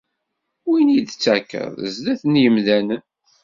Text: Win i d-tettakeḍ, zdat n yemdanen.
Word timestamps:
Win 0.69 0.87
i 0.97 0.99
d-tettakeḍ, 1.01 1.73
zdat 1.95 2.21
n 2.25 2.39
yemdanen. 2.41 3.03